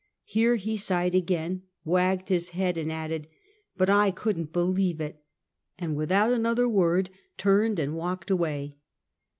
Here 0.25 0.55
he 0.55 0.77
sighed 0.77 1.13
again, 1.13 1.61
wagged 1.85 2.29
his 2.29 2.49
head, 2.57 2.75
and 2.75 2.91
added: 2.91 3.27
"But 3.77 3.87
I 3.87 4.09
couldn't 4.09 4.51
believe 4.51 4.99
it!" 4.99 5.21
and 5.77 5.95
without 5.95 6.33
another 6.33 6.67
word 6.67 7.11
turned 7.37 7.77
and 7.77 7.95
walked 7.95 8.31
away. 8.31 8.73